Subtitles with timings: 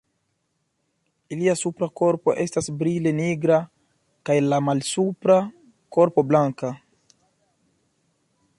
[1.35, 3.59] Ilia supra korpo estas brile nigra
[4.31, 5.39] kaj la malsupra
[5.99, 6.73] korpo blanka.